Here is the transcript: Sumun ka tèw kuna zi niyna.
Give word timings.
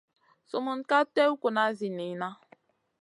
Sumun 0.49 0.79
ka 0.89 0.99
tèw 1.15 1.31
kuna 1.41 1.63
zi 1.77 1.87
niyna. 1.97 2.29